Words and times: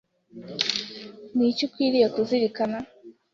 Ni 1.35 1.45
iki 1.51 1.61
ukwiriye 1.67 2.07
kuzirikana 2.15 2.77